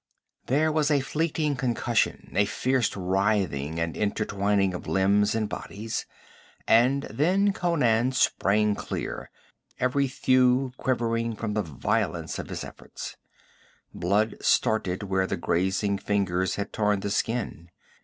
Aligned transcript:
There 0.47 0.71
was 0.71 0.89
a 0.89 0.99
fleeting 0.99 1.57
concussion, 1.57 2.33
a 2.35 2.45
fierce 2.45 2.97
writhing 2.97 3.79
and 3.79 3.95
intertwining 3.95 4.73
of 4.73 4.87
limbs 4.87 5.35
and 5.35 5.47
bodies, 5.47 6.07
and 6.67 7.03
then 7.03 7.53
Conan 7.53 8.11
sprang 8.13 8.73
clear, 8.73 9.29
every 9.79 10.07
thew 10.07 10.73
quivering 10.77 11.35
from 11.35 11.53
the 11.53 11.61
violence 11.61 12.39
of 12.39 12.49
his 12.49 12.63
efforts; 12.63 13.15
blood 13.93 14.37
started 14.41 15.03
where 15.03 15.27
the 15.27 15.37
grazing 15.37 15.99
fingers 15.99 16.55
had 16.55 16.73
torn 16.73 17.01
the 17.01 17.11
skin. 17.11 17.69